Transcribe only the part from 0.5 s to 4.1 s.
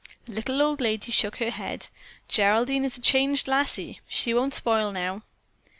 old lady shook her head. "Geraldine is a changed lassie.